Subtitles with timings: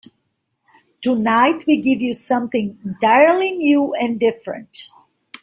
[1.03, 4.89] Tonight we give you something entirely new and different.